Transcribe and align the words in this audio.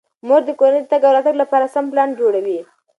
مور 0.27 0.41
د 0.45 0.49
کورنۍ 0.59 0.81
د 0.83 0.87
تګ 0.91 1.01
او 1.07 1.15
راتګ 1.15 1.35
لپاره 1.41 1.71
سم 1.73 1.85
پلان 1.91 2.09
جوړوي. 2.19 2.59